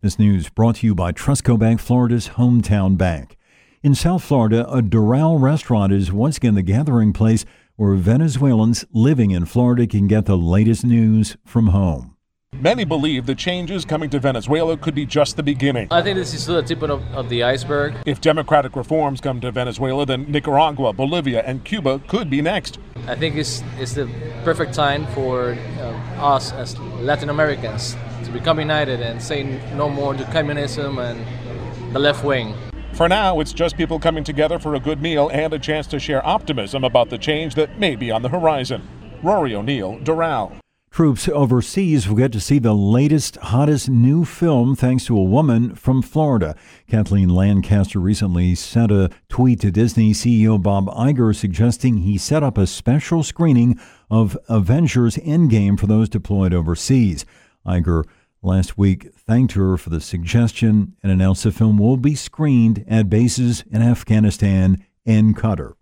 [0.00, 3.36] This news brought to you by Trustco Bank, Florida's hometown bank.
[3.82, 7.44] In South Florida, a Doral restaurant is once again the gathering place
[7.76, 12.15] where Venezuelans living in Florida can get the latest news from home.
[12.60, 15.88] Many believe the changes coming to Venezuela could be just the beginning.
[15.90, 17.94] I think this is the tip of, of the iceberg.
[18.06, 22.78] If democratic reforms come to Venezuela, then Nicaragua, Bolivia, and Cuba could be next.
[23.06, 24.08] I think it's, it's the
[24.42, 25.82] perfect time for uh,
[26.18, 29.42] us as Latin Americans to become united and say
[29.74, 32.54] no more to communism and the left wing.
[32.94, 35.98] For now, it's just people coming together for a good meal and a chance to
[35.98, 38.88] share optimism about the change that may be on the horizon.
[39.22, 40.58] Rory O'Neill, Doral.
[40.96, 45.74] Troops overseas will get to see the latest, hottest new film thanks to a woman
[45.74, 46.56] from Florida.
[46.86, 52.56] Kathleen Lancaster recently sent a tweet to Disney CEO Bob Iger suggesting he set up
[52.56, 53.78] a special screening
[54.10, 57.26] of Avengers Endgame for those deployed overseas.
[57.66, 58.04] Iger
[58.40, 63.10] last week thanked her for the suggestion and announced the film will be screened at
[63.10, 65.74] bases in Afghanistan and Qatar.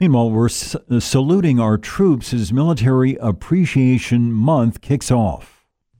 [0.00, 5.51] Meanwhile, we're saluting our troops as Military Appreciation Month kicks off.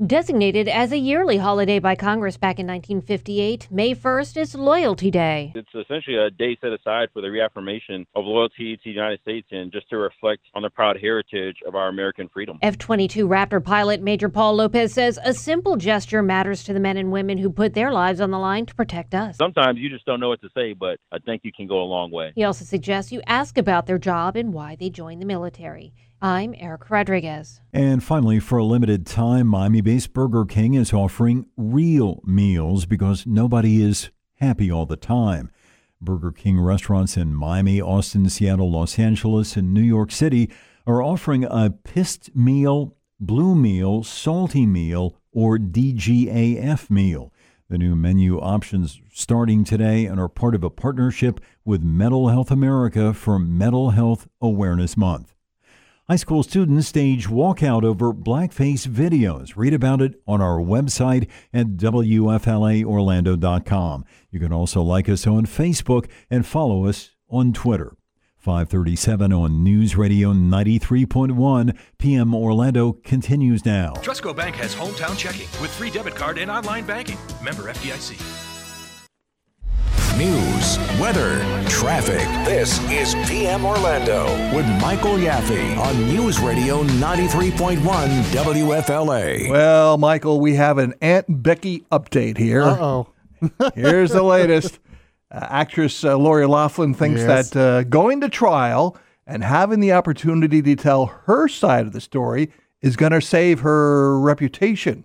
[0.06, 5.52] Designated as a yearly holiday by Congress back in 1958, May 1st is Loyalty Day.
[5.54, 9.46] It's essentially a day set aside for the reaffirmation of loyalty to the United States
[9.52, 12.58] and just to reflect on the proud heritage of our American freedom.
[12.62, 16.96] F 22 Raptor pilot Major Paul Lopez says a simple gesture matters to the men
[16.96, 19.36] and women who put their lives on the line to protect us.
[19.36, 21.84] Sometimes you just don't know what to say, but a thank you can go a
[21.84, 22.32] long way.
[22.34, 25.94] He also suggests you ask about their job and why they joined the military.
[26.24, 27.61] I'm Eric Rodriguez.
[27.72, 33.26] And finally, for a limited time, Miami based Burger King is offering real meals because
[33.26, 35.50] nobody is happy all the time.
[36.00, 40.48] Burger King restaurants in Miami, Austin, Seattle, Los Angeles, and New York City
[40.87, 47.32] are offering a pissed meal, blue meal, salty meal, or DGAF meal.
[47.68, 52.52] The new menu options starting today and are part of a partnership with Mental Health
[52.52, 55.35] America for Mental Health Awareness Month.
[56.12, 59.55] High school students stage walkout over blackface videos.
[59.57, 64.05] Read about it on our website at WFLAOrlando.com.
[64.31, 67.96] You can also like us on Facebook and follow us on Twitter.
[68.37, 73.94] 537 on News Radio 93.1 PM Orlando continues now.
[73.94, 77.16] Trustco Bank has hometown checking with free debit card and online banking.
[77.42, 78.51] Member FDIC.
[80.18, 82.18] News, weather, traffic.
[82.44, 89.51] This is PM Orlando with Michael Yaffe on News Radio 93.1 WFLA.
[89.51, 92.62] Well, Michael, we have an Aunt Becky update here.
[92.62, 93.09] Uh-oh.
[93.75, 94.79] Here's the latest.
[95.31, 97.51] Uh, actress uh, Lori Loughlin thinks Yes.
[97.51, 98.96] that uh, going to trial
[99.27, 103.61] and having the opportunity to tell her side of the story is going to save
[103.61, 105.05] her reputation,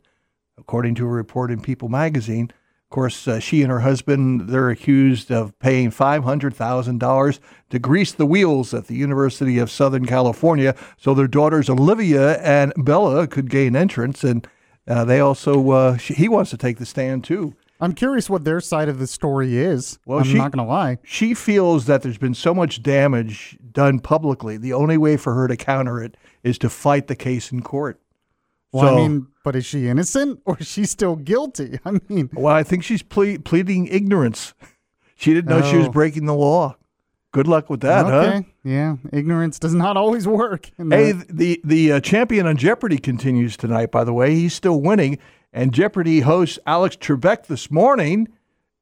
[0.58, 2.52] according to a report in People magazine.
[2.88, 8.26] Of course, uh, she and her husband, they're accused of paying $500,000 to grease the
[8.26, 13.76] wheels at the University of Southern California so their daughters Olivia and Bella could gain
[13.76, 14.23] entrance.
[14.23, 14.47] And
[14.88, 17.54] uh, they also, uh, she, he wants to take the stand too.
[17.82, 20.00] I'm curious what their side of the story is.
[20.06, 20.97] Well, I'm she- not going to lie.
[21.04, 24.56] She feels that there's been so much damage done publicly.
[24.56, 28.00] The only way for her to counter it is to fight the case in court.
[28.73, 31.80] Well, I mean, but is she innocent or is she still guilty?
[31.86, 34.53] I mean, Well, I think she's ple- pleading ignorance.
[35.15, 35.91] She didn't know she was Oh.
[35.91, 36.75] breaking the law.
[37.32, 38.41] Good luck with that, huh?
[38.63, 40.71] Yeah, ignorance does not always work.
[40.80, 43.91] in Hey, the the uh, champion on Jeopardy continues tonight.
[43.91, 45.17] By the way, he's still winning.
[45.53, 48.27] And Jeopardy host Alex Trebek this morning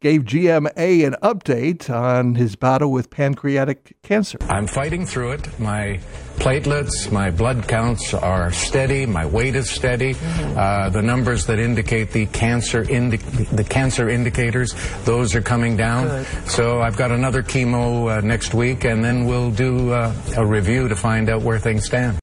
[0.06, 4.38] gave GMA an update on his battle with pancreatic cancer.
[4.52, 5.60] I'm fighting through it.
[5.60, 6.00] My
[6.36, 9.08] platelets, my blood counts are steady.
[9.08, 10.16] My weight is steady.
[10.56, 16.24] Uh, the numbers that indicate the cancer indi- the cancer indicators, those are coming down.
[16.46, 20.88] So I've got another chemo uh, next week, and then we'll do uh, a review
[20.88, 22.20] to find out where things stand.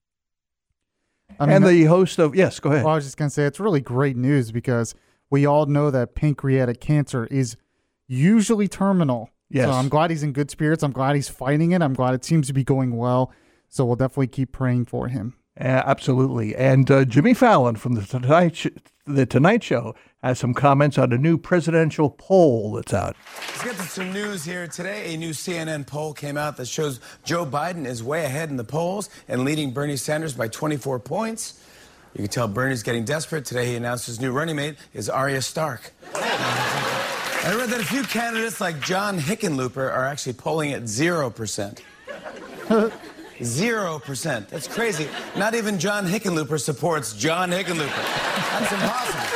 [1.41, 2.85] I mean, and the host of yes, go ahead.
[2.85, 4.95] Well, I was just going to say it's really great news because
[5.31, 7.57] we all know that pancreatic cancer is
[8.13, 9.31] usually terminal.
[9.49, 9.67] Yes.
[9.67, 10.83] So I'm glad he's in good spirits.
[10.83, 11.83] I'm glad he's fighting it.
[11.83, 13.33] I'm glad it seems to be going well.
[13.69, 15.35] So we'll definitely keep praying for him.
[15.59, 16.55] Uh, absolutely.
[16.57, 18.69] And uh, Jimmy Fallon from the Tonight Sh-
[19.05, 23.17] the Tonight Show has some comments on a new presidential poll that's out.
[23.49, 25.13] Let's get to some news here today.
[25.13, 28.65] A new CNN poll came out that shows Joe Biden is way ahead in the
[28.65, 31.61] polls and leading Bernie Sanders by 24 points.
[32.15, 33.45] You can tell Bernie's getting desperate.
[33.45, 35.93] Today he announced his new running mate is Arya Stark.
[37.45, 41.81] I read that a few candidates like John Hickenlooper are actually polling at 0%.
[43.41, 44.49] 0%.
[44.49, 45.09] That's crazy.
[45.37, 47.89] Not even John Hickenlooper supports John Hickenlooper.
[48.61, 49.33] That's impossible.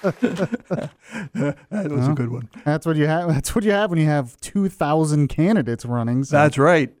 [1.70, 2.48] that was a good one.
[2.64, 3.28] That's what you have.
[3.28, 6.24] That's what you have when you have 2,000 candidates running.
[6.24, 6.34] So.
[6.36, 6.92] That's right.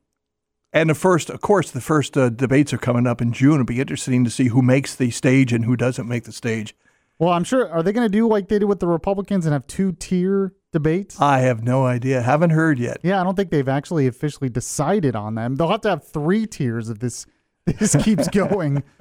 [0.72, 3.54] And the first, of course, the first uh, debates are coming up in June.
[3.54, 6.76] It'll be interesting to see who makes the stage and who doesn't make the stage.
[7.20, 7.70] Well, I'm sure.
[7.70, 10.54] Are they going to do like they did with the Republicans and have two tier
[10.72, 11.20] debates?
[11.20, 12.22] I have no idea.
[12.22, 12.96] Haven't heard yet.
[13.02, 15.56] Yeah, I don't think they've actually officially decided on them.
[15.56, 17.26] They'll have to have three tiers if this
[17.66, 18.82] this keeps going.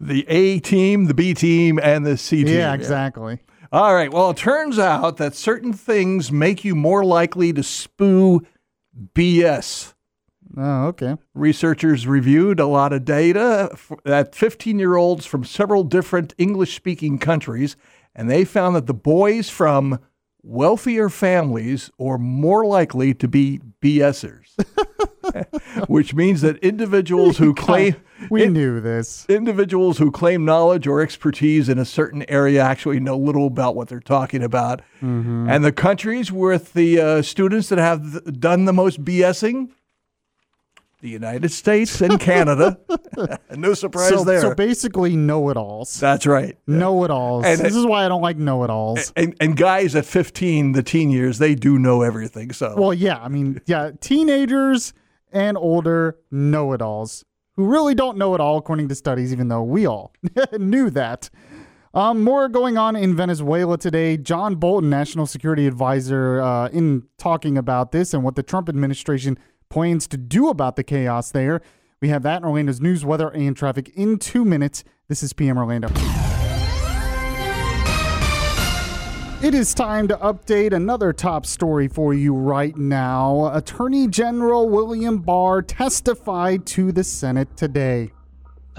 [0.00, 2.56] The A team, the B team, and the C team.
[2.56, 3.38] Yeah, exactly.
[3.70, 4.10] All right.
[4.10, 8.40] Well, it turns out that certain things make you more likely to spew
[9.14, 9.92] BS.
[10.56, 11.16] Oh, okay.
[11.34, 17.18] Researchers reviewed a lot of data at 15 year olds from several different English speaking
[17.18, 17.76] countries,
[18.14, 20.00] and they found that the boys from
[20.42, 24.56] wealthier families are more likely to be BSers,
[25.88, 27.96] which means that individuals who claim.
[28.28, 29.24] We knew this.
[29.28, 33.88] Individuals who claim knowledge or expertise in a certain area actually know little about what
[33.88, 34.80] they're talking about.
[35.00, 35.48] Mm-hmm.
[35.48, 39.70] And the countries with the uh, students that have th- done the most BSing
[41.00, 42.78] the United States and Canada.
[43.56, 44.40] no surprise so, there.
[44.40, 45.98] So basically, know-it-alls.
[45.98, 46.58] That's right.
[46.66, 47.44] Know-it-alls.
[47.44, 49.12] And- this is why I don't like know-it-alls.
[49.16, 52.52] and, and guys at 15, the teen years, they do know everything.
[52.52, 54.92] So Well, yeah, I mean, yeah, teenagers
[55.32, 57.24] and older know-it-alls
[57.56, 60.12] who really don't know it all, according to studies, even though we all
[60.58, 61.30] knew that.
[61.92, 64.16] Um, more going on in Venezuela today.
[64.16, 69.36] John Bolton, national security advisor, uh, in talking about this and what the Trump administration
[69.70, 71.62] plans to do about the chaos there.
[72.00, 74.82] We have that in Orlando's news, weather, and traffic in two minutes.
[75.08, 75.88] This is PM Orlando.
[79.42, 83.50] It is time to update another top story for you right now.
[83.54, 88.10] Attorney General William Barr testified to the Senate today.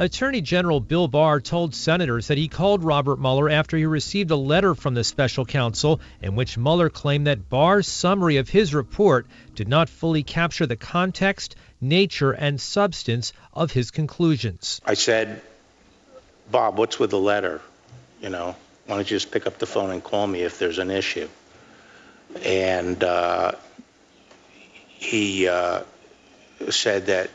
[0.02, 4.36] Attorney General Bill Barr told senators that he called Robert Mueller after he received a
[4.36, 9.28] letter from the special counsel in which Mueller claimed that Barr's summary of his report
[9.54, 14.82] did not fully capture the context, nature, and substance of his conclusions.
[14.84, 15.40] I said,
[16.50, 17.62] Bob, what's with the letter?
[18.24, 18.56] You know,
[18.88, 21.30] why don't you just pick up the phone and call me if there's an issue?
[22.44, 23.52] And uh,
[24.98, 25.84] he uh,
[26.72, 27.30] said that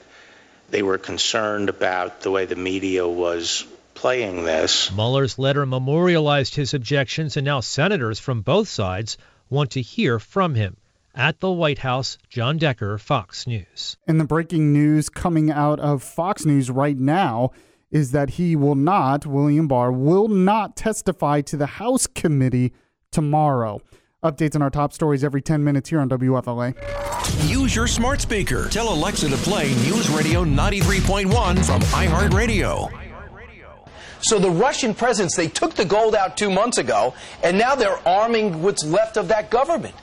[0.71, 4.93] they were concerned about the way the media was playing this.
[4.93, 9.17] Mueller's letter memorialized his objections, and now senators from both sides
[9.49, 10.77] want to hear from him.
[11.15, 13.97] At the White House, John Decker, Fox News.
[14.07, 17.53] And the breaking news coming out of Fox News right now
[17.91, 22.75] is that he will not, William Barr, will not testify to the House committee
[23.11, 23.81] tomorrow.
[24.25, 26.75] Updates on our top stories every 10 minutes here on WFLA.
[27.49, 28.69] Use your smart speaker.
[28.71, 32.91] Tell Alexa to play News Radio 93.1 from iHeartRadio.
[34.21, 38.09] So the Russian presence, they took the gold out two months ago, and now they're
[38.09, 39.95] arming what's left of that government.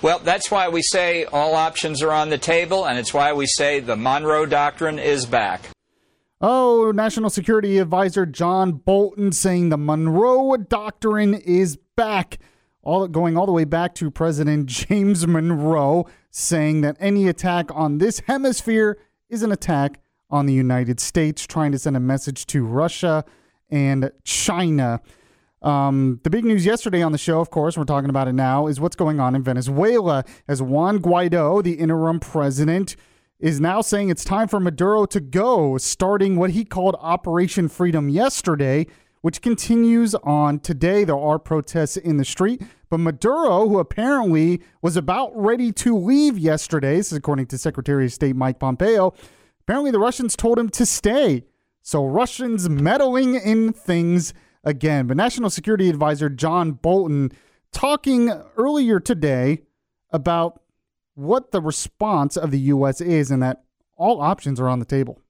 [0.00, 3.44] Well, that's why we say all options are on the table, and it's why we
[3.46, 5.68] say the Monroe Doctrine is back.
[6.40, 12.38] Oh, National Security Advisor John Bolton saying the Monroe Doctrine is back.
[12.90, 17.98] All going all the way back to President James Monroe saying that any attack on
[17.98, 18.98] this hemisphere
[19.28, 23.24] is an attack on the United States, trying to send a message to Russia
[23.70, 25.00] and China.
[25.62, 28.66] Um, the big news yesterday on the show, of course, we're talking about it now,
[28.66, 32.96] is what's going on in Venezuela as Juan Guaido, the interim president,
[33.38, 38.08] is now saying it's time for Maduro to go, starting what he called Operation Freedom
[38.08, 38.88] yesterday,
[39.20, 41.04] which continues on today.
[41.04, 46.36] There are protests in the street, but Maduro, who apparently was about ready to leave
[46.36, 49.14] yesterday, this is according to Secretary of State Mike Pompeo,
[49.60, 51.44] apparently the Russians told him to stay.
[51.82, 55.06] So Russians meddling in things again.
[55.06, 57.30] But National Security Advisor John Bolton
[57.72, 59.62] talking earlier today
[60.10, 60.60] about
[61.14, 63.00] what the response of the U.S.
[63.00, 63.62] is and that
[63.96, 65.20] all options are on the table.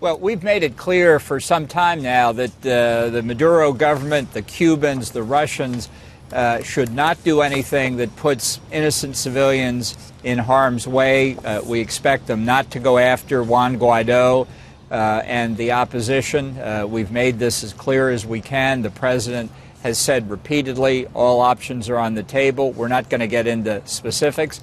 [0.00, 4.42] Well, we've made it clear for some time now that uh, the Maduro government, the
[4.42, 5.90] Cubans, the Russians
[6.32, 11.36] uh, should not do anything that puts innocent civilians in harm's way.
[11.36, 14.46] Uh, we expect them not to go after Juan Guaido
[14.90, 16.58] uh, and the opposition.
[16.58, 18.82] Uh, we've made this as clear as we can.
[18.82, 19.50] The president
[19.82, 22.72] has said repeatedly all options are on the table.
[22.72, 24.60] We're not going to get into specifics.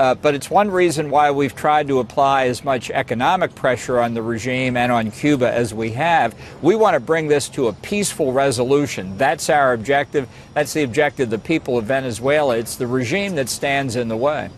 [0.00, 4.14] Uh, but it's one reason why we've tried to apply as much economic pressure on
[4.14, 6.34] the regime and on Cuba as we have.
[6.62, 9.18] We want to bring this to a peaceful resolution.
[9.18, 10.26] That's our objective.
[10.54, 12.56] That's the objective of the people of Venezuela.
[12.56, 14.48] It's the regime that stands in the way.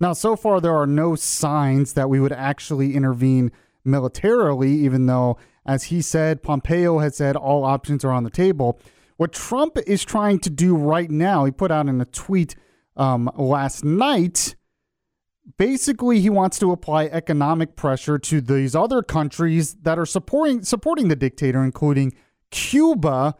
[0.00, 5.38] Now, so far, there are no signs that we would actually intervene militarily, even though,
[5.64, 8.78] as he said, Pompeo has said all options are on the table.
[9.16, 12.54] What Trump is trying to do right now, he put out in a tweet
[12.98, 14.56] um, last night
[15.56, 21.08] basically he wants to apply economic pressure to these other countries that are supporting supporting
[21.08, 22.12] the dictator including
[22.50, 23.34] Cuba.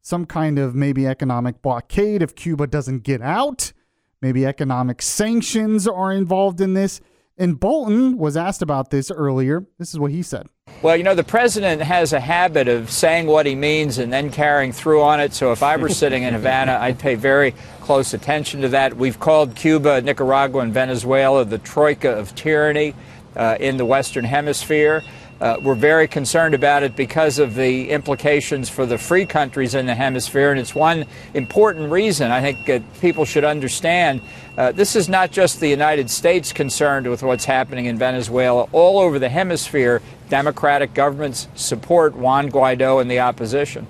[0.00, 3.72] Some kind of maybe economic blockade if Cuba doesn't get out.
[4.20, 7.00] Maybe economic sanctions are involved in this.
[7.38, 9.66] And Bolton was asked about this earlier.
[9.78, 10.48] This is what he said
[10.84, 14.30] well, you know, the president has a habit of saying what he means and then
[14.30, 15.32] carrying through on it.
[15.32, 18.94] So if I were sitting in Havana, I'd pay very close attention to that.
[18.94, 22.94] We've called Cuba, Nicaragua, and Venezuela the troika of tyranny
[23.34, 25.02] uh, in the Western Hemisphere.
[25.40, 29.86] Uh, we're very concerned about it because of the implications for the free countries in
[29.86, 30.50] the hemisphere.
[30.50, 31.04] And it's one
[31.34, 34.20] important reason I think uh, people should understand
[34.56, 38.68] uh, this is not just the United States concerned with what's happening in Venezuela.
[38.70, 43.86] All over the hemisphere, democratic governments support Juan Guaido and the opposition.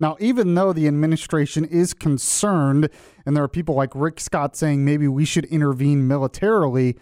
[0.00, 2.88] Now, even though the administration is concerned,
[3.24, 6.96] and there are people like Rick Scott saying maybe we should intervene militarily,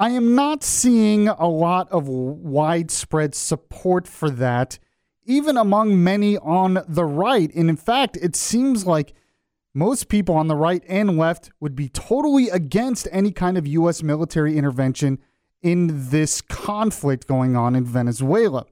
[0.00, 4.78] I am not seeing a lot of widespread support for that,
[5.24, 7.52] even among many on the right.
[7.52, 9.12] And in fact, it seems like
[9.74, 14.00] most people on the right and left would be totally against any kind of U.S.
[14.00, 15.18] military intervention
[15.62, 18.66] in this conflict going on in Venezuela.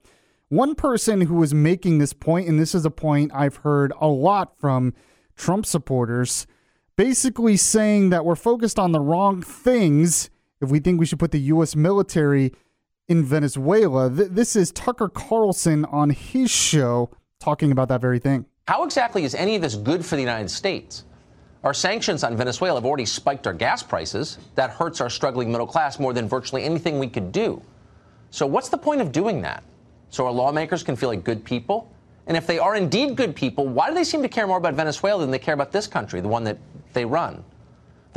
[0.47, 4.07] One person who was making this point, and this is a point I've heard a
[4.07, 4.93] lot from
[5.35, 6.47] Trump supporters,
[6.95, 10.29] basically saying that we're focused on the wrong things
[10.61, 11.75] if we think we should put the U.S.
[11.75, 12.53] military
[13.07, 14.09] in Venezuela.
[14.09, 18.45] Th- this is Tucker Carlson on his show talking about that very thing.
[18.67, 21.05] How exactly is any of this good for the United States?
[21.63, 24.37] Our sanctions on Venezuela have already spiked our gas prices.
[24.55, 27.61] That hurts our struggling middle class more than virtually anything we could do.
[28.29, 29.63] So, what's the point of doing that?
[30.09, 31.91] So our lawmakers can feel like good people?
[32.27, 34.73] And if they are indeed good people, why do they seem to care more about
[34.73, 36.57] Venezuela than they care about this country, the one that
[36.93, 37.43] they run?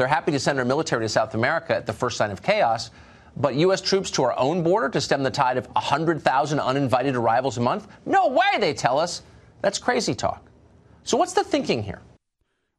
[0.01, 2.91] They're happy to send our military to South America at the first sign of chaos,
[3.37, 3.83] but U.S.
[3.83, 7.87] troops to our own border to stem the tide of 100,000 uninvited arrivals a month?
[8.07, 9.21] No way, they tell us.
[9.61, 10.43] That's crazy talk.
[11.05, 12.01] So, what's the thinking here?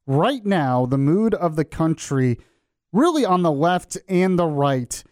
[0.08, 2.40] Right now, the mood of the country,
[2.92, 5.04] really on the left and the right,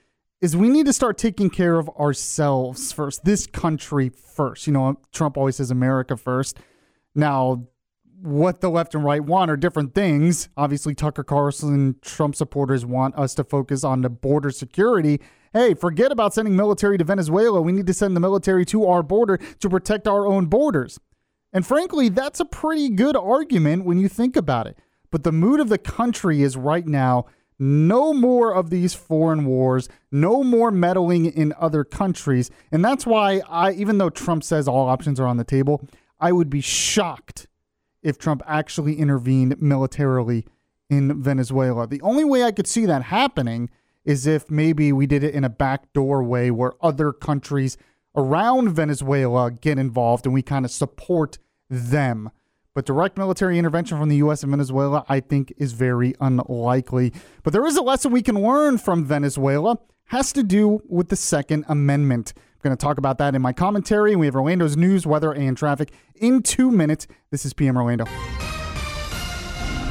[0.41, 4.66] is we need to start taking care of ourselves first, this country first.
[4.66, 6.57] You know, Trump always says America first.
[7.14, 7.68] Now,
[8.22, 10.49] what the left and right want are different things.
[10.57, 15.20] Obviously, Tucker Carlson, Trump supporters want us to focus on the border security.
[15.53, 17.61] Hey, forget about sending military to Venezuela.
[17.61, 20.99] We need to send the military to our border to protect our own borders.
[21.51, 24.78] And frankly, that's a pretty good argument when you think about it.
[25.11, 27.26] But the mood of the country is right now
[27.61, 32.49] no more of these foreign wars, no more meddling in other countries.
[32.72, 35.86] And that's why I even though Trump says all options are on the table,
[36.22, 37.47] I would be shocked
[38.02, 40.45] if Trump actually intervened militarily
[40.89, 41.88] in Venezuela.
[41.88, 43.70] The only way I could see that happening
[44.06, 47.78] is if maybe we did it in a backdoor way where other countries
[48.16, 51.38] around Venezuela get involved and we kind of support
[51.70, 52.32] them.
[52.74, 54.43] But direct military intervention from the U.S.
[54.43, 57.14] in Venezuela, I think, is very unlikely.
[57.43, 61.16] But there is a lesson we can learn from Venezuela, has to do with the
[61.16, 62.34] Second Amendment.
[62.62, 64.18] Going to talk about that in my commentary.
[64.18, 67.07] We have Orlando's news, weather, and traffic in two minutes.
[67.32, 68.05] This is PM Orlando.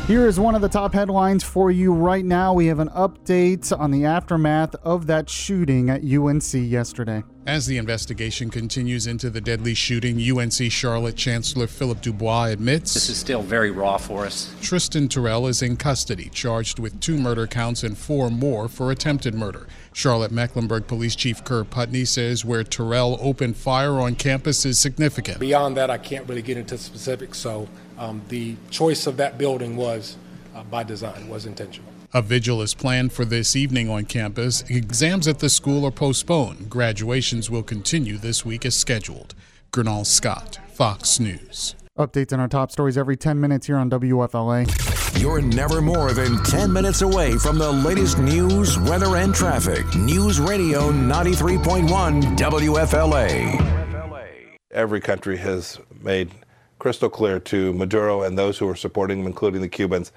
[0.06, 2.52] Here is one of the top headlines for you right now.
[2.52, 7.22] We have an update on the aftermath of that shooting at UNC yesterday.
[7.48, 13.08] As the investigation continues into the deadly shooting, UNC Charlotte Chancellor Philip Dubois admits this
[13.08, 14.54] is still very raw for us.
[14.60, 19.32] Trystan Terrell is in custody, charged with two murder counts and four more for attempted
[19.34, 19.66] murder.
[19.94, 25.40] Charlotte Mecklenburg Police Chief Kerr Putney says where Terrell opened fire on campus is significant.
[25.40, 29.74] Beyond that, I can't really get into specifics, so um, the choice of that building
[29.74, 30.18] was
[30.54, 31.90] uh, by design, was intentional.
[32.14, 34.62] A vigil is planned for this evening on campus.
[34.70, 36.70] Exams at the school are postponed.
[36.70, 39.34] Graduations will continue this week as scheduled.
[39.72, 41.74] Gernal Scott, Fox News.
[41.98, 45.20] Updates on our top stories every 10 minutes here on WFLA.
[45.20, 49.84] You're never more than 10 minutes away from the latest news, weather, and traffic.
[49.94, 54.22] News Radio 93.1 WFLA.
[54.70, 56.30] Every country has made
[56.78, 60.10] crystal clear to Maduro and those who are supporting him, including the Cubans,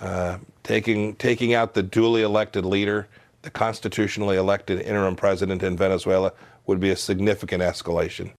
[0.00, 3.08] uh, taking taking out the duly elected leader,
[3.42, 6.32] the constitutionally elected interim president in Venezuela,
[6.66, 8.32] would be a significant escalation.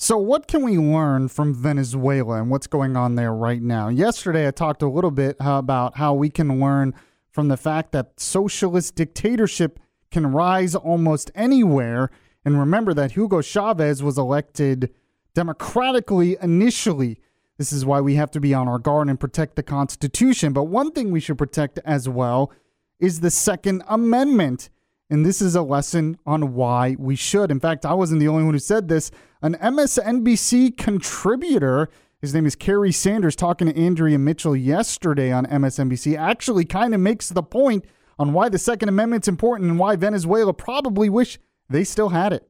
[0.00, 3.88] So, what can we learn from Venezuela and what's going on there right now?
[3.88, 6.94] Yesterday, I talked a little bit about how we can learn
[7.32, 9.80] from the fact that socialist dictatorship
[10.12, 12.10] can rise almost anywhere.
[12.44, 14.94] And remember that Hugo Chavez was elected
[15.34, 17.18] democratically initially.
[17.58, 20.52] This is why we have to be on our guard and protect the Constitution.
[20.52, 22.52] But one thing we should protect as well
[23.00, 24.70] is the Second Amendment.
[25.10, 27.50] And this is a lesson on why we should.
[27.50, 29.10] In fact, I wasn't the only one who said this.
[29.42, 31.88] An MSNBC contributor,
[32.20, 37.00] his name is Kerry Sanders, talking to Andrea Mitchell yesterday on MSNBC, actually kind of
[37.00, 37.84] makes the point
[38.18, 41.38] on why the Second Amendment's important and why Venezuela probably wish
[41.68, 42.47] they still had it.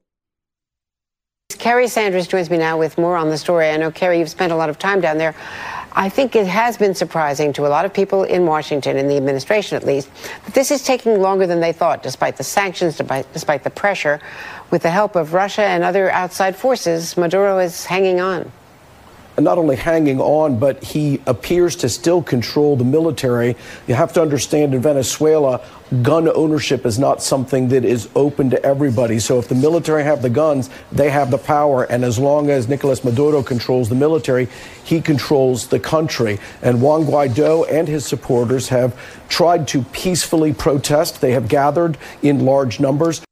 [1.58, 3.68] Kerry Sanders joins me now with more on the story.
[3.68, 5.34] I know, Kerry, you've spent a lot of time down there.
[5.92, 9.16] I think it has been surprising to a lot of people in Washington, in the
[9.16, 10.10] administration at least,
[10.44, 14.20] that this is taking longer than they thought, despite the sanctions, despite, the pressure.
[14.70, 18.52] With the help of Russia and other outside forces, Maduro is hanging on.
[19.38, 23.56] Not only hanging on, but he appears to still control the military.
[23.86, 25.60] You have to understand in Venezuela,
[26.02, 29.18] gun ownership is not something that is open to everybody.
[29.18, 31.84] So if the military have the guns, they have the power.
[31.84, 34.48] And as long as Nicolas Maduro controls the military,
[34.84, 36.38] he controls the country.
[36.62, 41.20] And Juan Guaido and his supporters have tried to peacefully protest.
[41.20, 43.22] They have gathered in large numbers.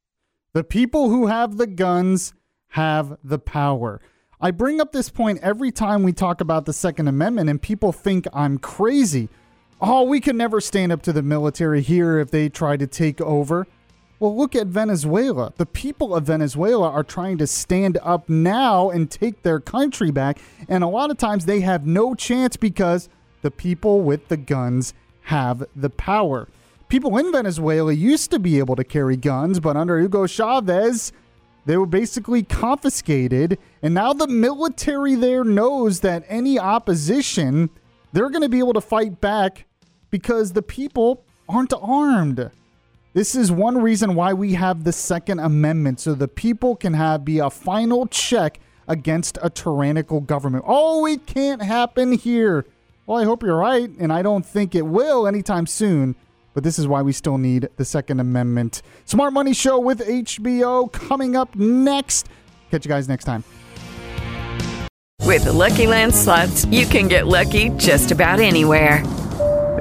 [0.52, 2.32] The people who have the guns
[2.68, 4.00] have the power.
[4.40, 7.90] I bring up this point every time we talk about the Second Amendment, and people
[7.90, 9.30] think I'm crazy.
[9.80, 13.20] Oh, we can never stand up to the military here if they try to take
[13.22, 13.66] over.
[14.20, 15.54] Well, look at Venezuela.
[15.56, 20.38] The people of Venezuela are trying to stand up now and take their country back.
[20.68, 23.08] And a lot of times they have no chance because
[23.40, 26.48] the people with the guns have the power.
[26.88, 31.12] People in Venezuela used to be able to carry guns, but under Hugo Chavez,
[31.66, 33.58] they were basically confiscated.
[33.82, 37.70] And now the military there knows that any opposition,
[38.12, 39.66] they're going to be able to fight back
[40.10, 42.50] because the people aren't armed.
[43.12, 47.24] This is one reason why we have the Second Amendment, so the people can have
[47.24, 50.64] be a final check against a tyrannical government.
[50.66, 52.66] Oh, it can't happen here.
[53.06, 56.14] Well, I hope you're right, and I don't think it will anytime soon.
[56.56, 58.80] But this is why we still need the Second Amendment.
[59.04, 62.30] Smart Money Show with HBO coming up next.
[62.70, 63.44] Catch you guys next time.
[65.20, 69.06] With the Lucky Land slots, you can get lucky just about anywhere.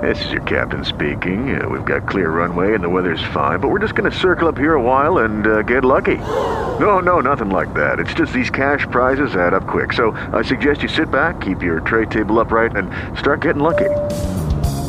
[0.02, 1.58] This is your captain speaking.
[1.58, 4.50] Uh, we've got clear runway and the weather's fine, but we're just going to circle
[4.50, 6.18] up here a while and uh, get lucky.
[6.18, 8.00] No, no, nothing like that.
[8.00, 9.94] It's just these cash prizes add up quick.
[9.94, 13.92] So I suggest you sit back, keep your tray table upright, and start getting lucky.